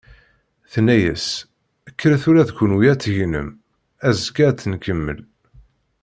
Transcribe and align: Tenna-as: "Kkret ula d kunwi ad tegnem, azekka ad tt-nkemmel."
Tenna-as: 0.71 1.27
"Kkret 1.91 2.23
ula 2.29 2.43
d 2.49 2.51
kunwi 2.57 2.85
ad 2.93 2.99
tegnem, 3.01 3.49
azekka 4.07 4.43
ad 4.47 4.57
tt-nkemmel." 4.57 5.19